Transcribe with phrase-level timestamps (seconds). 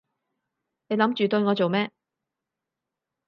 [0.87, 1.91] 你諗住對我做咩？